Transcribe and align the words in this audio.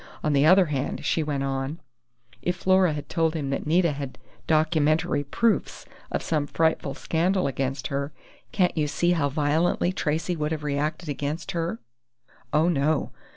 On 0.23 0.33
the 0.33 0.47
other 0.47 0.65
hand," 0.65 1.05
she 1.05 1.21
went 1.21 1.43
on, 1.43 1.79
"if 2.41 2.55
Flora 2.55 2.93
had 2.93 3.07
told 3.07 3.35
him 3.35 3.51
that 3.51 3.67
Nita 3.67 3.91
had 3.91 4.17
documentary 4.47 5.23
proofs 5.23 5.85
of 6.11 6.23
some 6.23 6.47
frightful 6.47 6.95
scandal 6.95 7.45
against 7.45 7.85
her, 7.89 8.11
can't 8.51 8.75
you 8.75 8.87
see 8.87 9.11
how 9.11 9.29
violently 9.29 9.91
Tracey 9.93 10.35
would 10.35 10.51
have 10.51 10.63
reacted 10.63 11.07
against 11.07 11.51
her?... 11.51 11.77
Oh, 12.51 12.67
no! 12.67 13.11